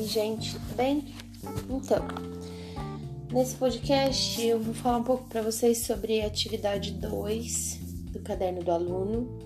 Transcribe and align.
aí, 0.00 0.06
gente, 0.06 0.54
tudo 0.54 0.76
bem? 0.76 1.04
Então, 1.68 2.02
nesse 3.30 3.56
podcast 3.56 4.40
eu 4.42 4.58
vou 4.58 4.72
falar 4.72 4.96
um 4.96 5.02
pouco 5.02 5.24
para 5.28 5.42
vocês 5.42 5.84
sobre 5.84 6.22
a 6.22 6.26
atividade 6.26 6.92
2 6.92 7.80
do 8.12 8.20
caderno 8.20 8.62
do 8.64 8.72
aluno, 8.72 9.38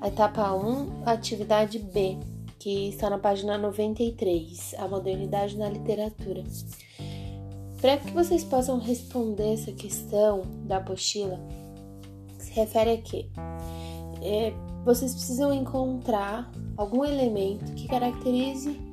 a 0.00 0.08
etapa 0.08 0.52
1, 0.52 1.04
a 1.06 1.12
atividade 1.12 1.78
B, 1.78 2.18
que 2.58 2.88
está 2.88 3.08
na 3.08 3.18
página 3.18 3.56
93, 3.56 4.74
a 4.78 4.88
modernidade 4.88 5.56
na 5.56 5.68
literatura. 5.68 6.42
Para 7.80 7.98
que 7.98 8.10
vocês 8.10 8.42
possam 8.42 8.80
responder 8.80 9.54
essa 9.54 9.70
questão 9.70 10.42
da 10.66 10.78
apostila, 10.78 11.38
se 12.38 12.52
refere 12.52 12.90
a 12.90 12.98
quê? 12.98 13.28
É, 14.22 14.52
vocês 14.84 15.14
precisam 15.14 15.52
encontrar 15.52 16.50
algum 16.76 17.04
elemento 17.04 17.72
que 17.74 17.86
caracterize 17.86 18.91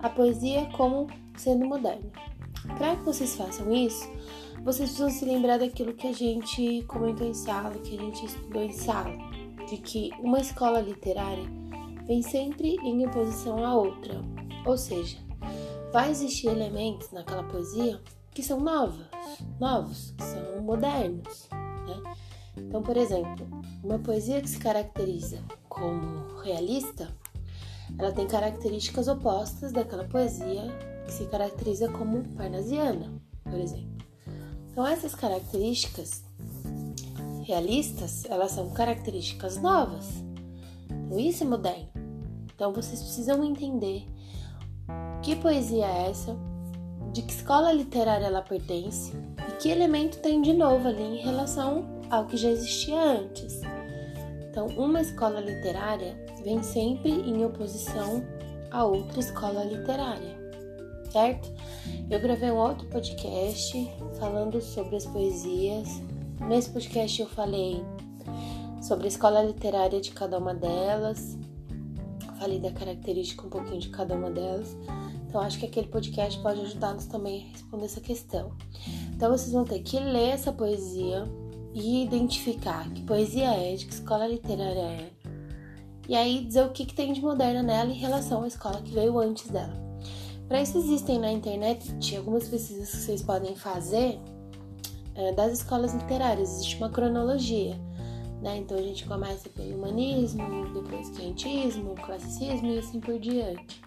a 0.00 0.08
poesia 0.08 0.66
como 0.76 1.08
sendo 1.36 1.66
moderna. 1.66 2.10
Para 2.76 2.96
que 2.96 3.04
vocês 3.04 3.36
façam 3.36 3.72
isso, 3.72 4.08
vocês 4.64 4.90
precisam 4.90 5.10
se 5.10 5.24
lembrar 5.24 5.58
daquilo 5.58 5.94
que 5.94 6.08
a 6.08 6.12
gente 6.12 6.82
comentou 6.88 7.26
em 7.26 7.34
sala, 7.34 7.74
que 7.78 7.96
a 7.96 8.00
gente 8.00 8.26
estudou 8.26 8.62
em 8.62 8.72
sala, 8.72 9.16
de 9.68 9.76
que 9.76 10.10
uma 10.20 10.40
escola 10.40 10.80
literária 10.80 11.44
vem 12.06 12.22
sempre 12.22 12.76
em 12.82 13.06
oposição 13.06 13.64
à 13.64 13.74
outra, 13.74 14.20
ou 14.66 14.76
seja, 14.76 15.18
vai 15.92 16.10
existir 16.10 16.48
elementos 16.48 17.10
naquela 17.12 17.44
poesia 17.44 18.00
que 18.30 18.42
são 18.42 18.60
novos, 18.60 19.06
novos, 19.58 20.14
que 20.16 20.24
são 20.24 20.62
modernos, 20.62 21.48
né? 21.86 22.14
Então, 22.56 22.82
por 22.82 22.96
exemplo, 22.96 23.46
uma 23.82 23.98
poesia 23.98 24.40
que 24.40 24.48
se 24.48 24.58
caracteriza 24.58 25.42
como 25.68 26.40
realista, 26.42 27.14
ela 27.96 28.12
tem 28.12 28.26
características 28.26 29.08
opostas 29.08 29.72
daquela 29.72 30.04
poesia 30.04 30.68
que 31.06 31.12
se 31.12 31.24
caracteriza 31.26 31.88
como 31.88 32.22
parnasiana, 32.34 33.12
por 33.44 33.58
exemplo. 33.58 33.98
Então, 34.70 34.86
essas 34.86 35.14
características 35.14 36.22
realistas, 37.44 38.24
elas 38.26 38.52
são 38.52 38.70
características 38.70 39.56
novas. 39.56 40.06
Então, 40.90 41.18
isso 41.18 41.42
é 41.42 41.46
moderno. 41.46 41.88
Então, 42.54 42.72
vocês 42.72 43.00
precisam 43.00 43.42
entender 43.44 44.06
que 45.22 45.34
poesia 45.36 45.86
é 45.86 46.10
essa, 46.10 46.36
de 47.12 47.22
que 47.22 47.32
escola 47.32 47.72
literária 47.72 48.26
ela 48.26 48.42
pertence 48.42 49.12
e 49.48 49.52
que 49.58 49.70
elemento 49.70 50.18
tem 50.18 50.42
de 50.42 50.52
novo 50.52 50.88
ali 50.88 51.02
em 51.02 51.22
relação 51.22 51.86
ao 52.10 52.26
que 52.26 52.36
já 52.36 52.50
existia 52.50 53.00
antes. 53.00 53.60
Então, 54.48 54.66
uma 54.76 55.00
escola 55.00 55.40
literária 55.40 56.27
vem 56.48 56.62
sempre 56.62 57.10
em 57.10 57.44
oposição 57.44 58.24
a 58.70 58.82
outra 58.82 59.20
escola 59.20 59.64
literária, 59.64 60.34
certo? 61.12 61.52
Eu 62.08 62.18
gravei 62.20 62.50
um 62.50 62.56
outro 62.56 62.86
podcast 62.86 63.86
falando 64.18 64.58
sobre 64.62 64.96
as 64.96 65.04
poesias. 65.04 66.00
Nesse 66.48 66.70
podcast 66.70 67.20
eu 67.20 67.28
falei 67.28 67.84
sobre 68.80 69.04
a 69.04 69.08
escola 69.08 69.42
literária 69.42 70.00
de 70.00 70.10
cada 70.10 70.38
uma 70.38 70.54
delas, 70.54 71.36
falei 72.38 72.58
da 72.58 72.72
característica 72.72 73.46
um 73.46 73.50
pouquinho 73.50 73.80
de 73.80 73.90
cada 73.90 74.14
uma 74.14 74.30
delas. 74.30 74.74
Então, 75.28 75.42
acho 75.42 75.58
que 75.58 75.66
aquele 75.66 75.88
podcast 75.88 76.40
pode 76.40 76.62
ajudá-los 76.62 77.04
também 77.04 77.42
a 77.42 77.52
responder 77.52 77.84
essa 77.84 78.00
questão. 78.00 78.52
Então, 79.14 79.30
vocês 79.30 79.52
vão 79.52 79.64
ter 79.64 79.80
que 79.80 80.00
ler 80.00 80.30
essa 80.30 80.50
poesia 80.50 81.24
e 81.74 82.02
identificar 82.02 82.88
que 82.90 83.02
poesia 83.02 83.50
é, 83.50 83.74
de 83.76 83.84
que 83.84 83.92
escola 83.92 84.26
literária 84.26 84.80
é, 84.80 85.10
e 86.08 86.16
aí 86.16 86.44
dizer 86.44 86.64
o 86.64 86.70
que, 86.70 86.86
que 86.86 86.94
tem 86.94 87.12
de 87.12 87.20
moderna 87.20 87.62
nela 87.62 87.90
em 87.90 87.98
relação 87.98 88.42
à 88.42 88.48
escola 88.48 88.80
que 88.80 88.92
veio 88.92 89.18
antes 89.18 89.48
dela. 89.50 89.76
Para 90.48 90.62
isso 90.62 90.78
existem 90.78 91.18
na 91.18 91.30
internet 91.30 92.16
algumas 92.16 92.48
pesquisas 92.48 92.90
que 92.90 92.96
vocês 92.96 93.22
podem 93.22 93.54
fazer 93.54 94.18
é, 95.14 95.32
das 95.32 95.52
escolas 95.52 95.92
literárias, 95.92 96.50
existe 96.50 96.76
uma 96.76 96.88
cronologia. 96.88 97.78
Né? 98.40 98.56
Então 98.56 98.78
a 98.78 98.82
gente 98.82 99.04
começa 99.04 99.48
pelo 99.50 99.76
humanismo, 99.76 100.72
depois 100.72 101.10
quientismo, 101.10 101.94
classicismo 101.96 102.70
e 102.70 102.78
assim 102.78 103.00
por 103.00 103.18
diante. 103.18 103.82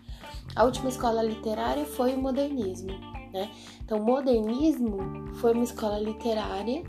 A 0.56 0.64
última 0.64 0.90
escola 0.90 1.24
literária 1.24 1.86
foi 1.86 2.14
o 2.14 2.22
modernismo. 2.22 2.92
Né? 3.34 3.50
Então, 3.84 4.00
o 4.00 4.04
modernismo 4.04 5.34
foi 5.36 5.54
uma 5.54 5.64
escola 5.64 6.00
literária 6.00 6.84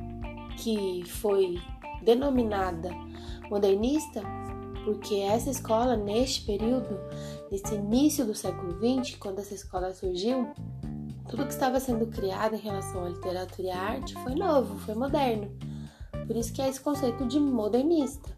que 0.59 1.05
foi 1.07 1.59
denominada 2.03 2.91
modernista 3.49 4.23
porque 4.85 5.17
essa 5.17 5.51
escola, 5.51 5.97
neste 5.97 6.43
período, 6.43 6.99
nesse 7.51 7.75
início 7.75 8.25
do 8.25 8.35
século 8.35 8.73
XX, 8.79 9.17
quando 9.17 9.39
essa 9.39 9.55
escola 9.55 9.93
surgiu, 9.93 10.53
tudo 11.29 11.47
que 11.47 11.53
estava 11.53 11.81
sendo 11.81 12.07
criado 12.07 12.55
em 12.55 12.61
relação 12.61 13.05
à 13.05 13.09
literatura 13.09 13.69
e 13.69 13.71
à 13.71 13.79
arte 13.79 14.15
foi 14.15 14.35
novo, 14.35 14.79
foi 14.81 14.95
moderno. 14.95 15.51
Por 16.27 16.37
isso 16.37 16.53
que 16.53 16.61
é 16.61 16.69
esse 16.69 16.81
conceito 16.81 17.27
de 17.27 17.39
modernista. 17.41 18.31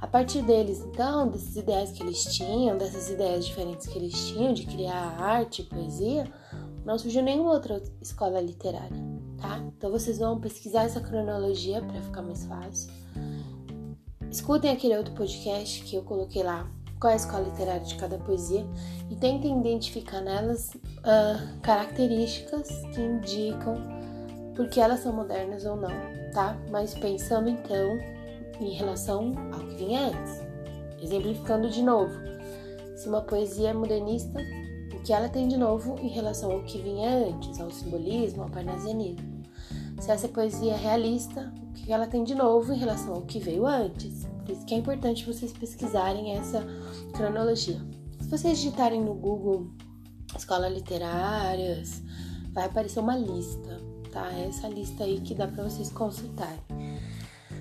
A 0.00 0.06
partir 0.06 0.40
deles, 0.42 0.80
então, 0.80 1.28
desses 1.28 1.56
ideais 1.56 1.92
que 1.92 2.02
eles 2.02 2.24
tinham, 2.24 2.78
dessas 2.78 3.10
ideias 3.10 3.46
diferentes 3.46 3.86
que 3.86 3.98
eles 3.98 4.28
tinham 4.28 4.54
de 4.54 4.64
criar 4.64 5.20
arte 5.20 5.62
poesia, 5.62 6.24
não 6.84 6.98
surgiu 6.98 7.22
nenhuma 7.22 7.52
outra 7.52 7.82
escola 8.00 8.40
literária, 8.40 8.96
tá? 9.38 9.58
Então 9.58 9.90
vocês 9.90 10.18
vão 10.18 10.40
pesquisar 10.40 10.84
essa 10.84 11.00
cronologia 11.00 11.82
para 11.82 12.00
ficar 12.00 12.22
mais 12.22 12.44
fácil. 12.46 12.90
Escutem 14.30 14.70
aquele 14.70 14.96
outro 14.96 15.12
podcast 15.14 15.82
que 15.82 15.96
eu 15.96 16.02
coloquei 16.02 16.44
lá, 16.44 16.70
qual 17.00 17.10
é 17.10 17.14
a 17.14 17.16
escola 17.16 17.48
literária 17.48 17.84
de 17.84 17.96
cada 17.96 18.16
poesia, 18.16 18.64
e 19.10 19.16
tentem 19.16 19.58
identificar 19.58 20.20
nelas 20.20 20.70
uh, 20.74 21.60
características 21.60 22.68
que 22.94 23.00
indicam 23.00 23.74
porque 24.54 24.78
elas 24.78 25.00
são 25.00 25.12
modernas 25.12 25.64
ou 25.64 25.74
não, 25.74 25.90
tá? 26.32 26.56
Mas 26.70 26.94
pensando 26.94 27.48
então 27.48 27.98
em 28.60 28.72
relação 28.74 29.32
ao 29.52 29.66
que 29.66 29.74
vinha 29.74 30.08
antes. 30.08 30.42
Exemplificando 31.02 31.68
de 31.68 31.82
novo, 31.82 32.14
se 32.94 33.08
uma 33.08 33.22
poesia 33.22 33.70
é 33.70 33.72
modernista, 33.72 34.38
o 34.94 35.02
que 35.02 35.12
ela 35.12 35.28
tem 35.28 35.48
de 35.48 35.56
novo 35.56 35.96
em 35.98 36.08
relação 36.08 36.52
ao 36.52 36.62
que 36.64 36.80
vinha 36.80 37.08
antes, 37.08 37.58
ao 37.58 37.70
simbolismo, 37.70 38.42
ao 38.42 38.50
parnasianismo. 38.50 39.39
Se 40.00 40.10
essa 40.10 40.28
poesia 40.28 40.72
é 40.72 40.76
realista, 40.76 41.52
o 41.62 41.72
que 41.74 41.92
ela 41.92 42.06
tem 42.06 42.24
de 42.24 42.34
novo 42.34 42.72
em 42.72 42.78
relação 42.78 43.14
ao 43.14 43.22
que 43.22 43.38
veio 43.38 43.66
antes. 43.66 44.26
Por 44.44 44.52
isso 44.52 44.64
que 44.64 44.74
é 44.74 44.78
importante 44.78 45.26
vocês 45.26 45.52
pesquisarem 45.52 46.36
essa 46.36 46.66
cronologia. 47.12 47.80
Se 48.18 48.28
vocês 48.28 48.58
digitarem 48.58 49.02
no 49.02 49.14
Google 49.14 49.70
escola 50.34 50.68
literárias, 50.68 52.02
vai 52.52 52.64
aparecer 52.64 53.00
uma 53.00 53.16
lista, 53.16 53.78
tá? 54.10 54.32
É 54.32 54.48
essa 54.48 54.68
lista 54.68 55.04
aí 55.04 55.20
que 55.20 55.34
dá 55.34 55.46
para 55.46 55.64
vocês 55.64 55.90
consultarem. 55.90 56.60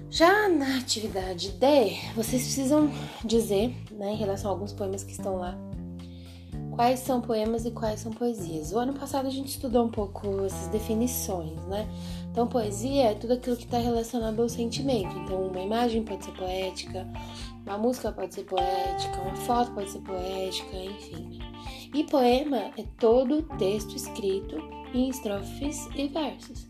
Já 0.10 0.48
na 0.48 0.78
atividade 0.78 1.52
D, 1.52 1.98
vocês 2.16 2.42
precisam 2.42 2.90
dizer, 3.24 3.76
né, 3.92 4.14
em 4.14 4.18
relação 4.18 4.50
a 4.50 4.54
alguns 4.54 4.74
poemas 4.74 5.04
que 5.04 5.12
estão 5.12 5.36
lá, 5.36 5.56
quais 6.80 7.02
são 7.02 7.20
poemas 7.20 7.66
e 7.66 7.72
quais 7.72 8.00
são 8.00 8.12
poesias. 8.12 8.72
O 8.72 8.80
ano 8.80 8.94
passado 8.94 9.28
a 9.28 9.30
gente 9.30 9.50
estudou 9.50 9.86
um 9.86 9.92
pouco 9.92 10.46
essas 10.46 10.70
definições, 10.70 11.62
né? 11.68 11.88
Então, 12.40 12.48
poesia 12.48 13.12
é 13.12 13.16
tudo 13.16 13.34
aquilo 13.34 13.58
que 13.58 13.66
está 13.66 13.80
relacionado 13.80 14.42
ao 14.42 14.48
sentimento. 14.48 15.14
Então, 15.18 15.48
uma 15.48 15.60
imagem 15.60 16.06
pode 16.06 16.24
ser 16.24 16.32
poética, 16.32 17.06
uma 17.66 17.78
música 17.78 18.14
pode 18.14 18.34
ser 18.34 18.46
poética, 18.46 19.22
uma 19.22 19.36
foto 19.36 19.72
pode 19.74 19.92
ser 19.92 20.00
poética, 20.00 20.78
enfim. 20.78 21.38
Né? 21.38 21.52
E 21.94 22.06
poema 22.06 22.72
é 22.78 22.86
todo 22.98 23.44
texto 23.58 23.94
escrito 23.94 24.56
em 24.94 25.10
estrofes 25.10 25.90
e 25.94 26.08
versos. 26.08 26.66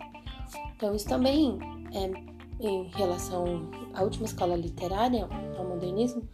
Então, 0.75 0.95
isso 0.95 1.07
também 1.07 1.59
é 1.93 2.65
em 2.67 2.89
relação 2.95 3.69
à 3.93 4.01
última 4.01 4.25
escola 4.25 4.55
literária, 4.55 5.29
ao 5.55 5.65
modernismo, 5.67 6.27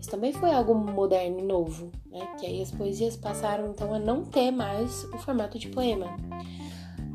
isso 0.00 0.10
também 0.10 0.32
foi 0.32 0.50
algo 0.50 0.74
moderno 0.74 1.40
e 1.40 1.42
novo, 1.42 1.92
né? 2.06 2.26
Que 2.40 2.46
aí 2.46 2.62
as 2.62 2.70
poesias 2.70 3.18
passaram 3.18 3.70
então 3.70 3.92
a 3.92 3.98
não 3.98 4.24
ter 4.24 4.50
mais 4.50 5.04
o 5.12 5.18
formato 5.18 5.58
de 5.58 5.68
poema. 5.68 6.16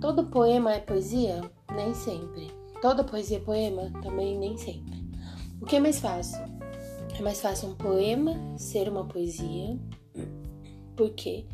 Todo 0.04 0.26
poema 0.26 0.74
é 0.74 0.80
poesia? 0.82 1.40
Nem 1.74 1.94
sempre. 1.94 2.52
Toda 2.82 3.06
poesia 3.06 3.38
é 3.38 3.40
poema? 3.40 3.90
Também 4.02 4.38
nem 4.38 4.58
sempre. 4.58 5.02
O 5.62 5.66
que 5.66 5.78
é 5.78 5.80
mais 5.80 6.02
fácil? 6.02 6.42
É 7.18 7.22
mais 7.22 7.40
fácil 7.40 7.70
um 7.70 7.76
poema 7.76 8.36
ser 8.58 8.90
uma 8.90 9.08
poesia, 9.08 9.80
porque 10.98 11.48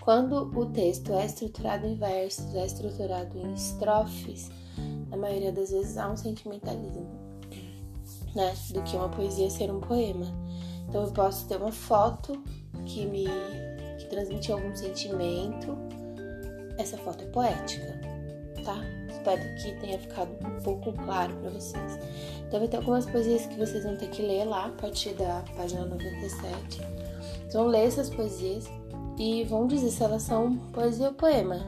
quando 0.00 0.48
o 0.56 0.66
texto 0.66 1.12
é 1.12 1.26
estruturado 1.26 1.88
em 1.88 1.96
versos, 1.96 2.54
é 2.54 2.66
estruturado 2.66 3.36
em 3.36 3.52
estrofes, 3.54 4.48
na 5.10 5.16
maioria 5.16 5.50
das 5.50 5.72
vezes 5.72 5.98
há 5.98 6.08
um 6.08 6.16
sentimentalismo, 6.16 7.10
né? 8.32 8.54
Do 8.74 8.80
que 8.82 8.94
uma 8.94 9.08
poesia 9.08 9.50
ser 9.50 9.72
um 9.72 9.80
poema. 9.80 10.26
Então 10.88 11.02
eu 11.02 11.10
posso 11.10 11.48
ter 11.48 11.56
uma 11.56 11.72
foto 11.72 12.40
que 12.86 13.04
me 13.06 13.24
que 13.98 14.06
transmite 14.06 14.52
algum 14.52 14.72
sentimento. 14.76 15.97
Essa 16.78 16.96
foto 16.96 17.24
é 17.24 17.26
poética, 17.26 18.00
tá? 18.64 18.76
Espero 19.08 19.42
que 19.56 19.72
tenha 19.80 19.98
ficado 19.98 20.30
um 20.46 20.62
pouco 20.62 20.92
claro 20.92 21.34
para 21.36 21.50
vocês. 21.50 21.98
Então 22.46 22.60
vai 22.60 22.68
ter 22.68 22.76
algumas 22.78 23.04
poesias 23.04 23.46
que 23.46 23.58
vocês 23.58 23.84
vão 23.84 23.96
ter 23.96 24.08
que 24.08 24.22
ler 24.22 24.44
lá 24.44 24.66
a 24.66 24.70
partir 24.70 25.12
da 25.14 25.44
página 25.56 25.84
97. 25.84 26.80
Então 27.46 27.66
ler 27.66 27.86
essas 27.86 28.08
poesias 28.08 28.70
e 29.18 29.44
vão 29.44 29.66
dizer 29.66 29.90
se 29.90 30.02
elas 30.02 30.22
são 30.22 30.56
poesia 30.72 31.08
ou 31.08 31.14
poema. 31.14 31.66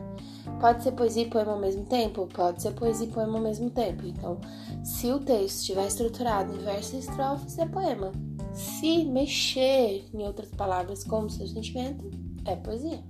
Pode 0.60 0.82
ser 0.82 0.92
poesia 0.92 1.22
e 1.24 1.30
poema 1.30 1.52
ao 1.52 1.58
mesmo 1.58 1.84
tempo? 1.84 2.28
Pode 2.32 2.62
ser 2.62 2.72
poesia 2.72 3.06
e 3.06 3.10
poema 3.10 3.38
ao 3.38 3.42
mesmo 3.42 3.70
tempo. 3.70 4.06
Então, 4.06 4.38
se 4.84 5.10
o 5.10 5.18
texto 5.18 5.56
estiver 5.56 5.86
estruturado 5.86 6.54
em 6.54 6.58
versos 6.58 6.92
e 6.92 6.98
estrofes, 6.98 7.58
é 7.58 7.66
poema. 7.66 8.12
Se 8.52 9.04
mexer, 9.04 10.04
em 10.12 10.22
outras 10.26 10.50
palavras, 10.50 11.04
como 11.04 11.30
seu 11.30 11.46
sentimento, 11.46 12.10
é 12.44 12.56
poesia. 12.56 13.02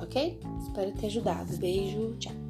Ok? 0.00 0.38
Espero 0.62 0.92
ter 0.92 1.06
ajudado. 1.06 1.56
Beijo, 1.58 2.16
tchau. 2.18 2.47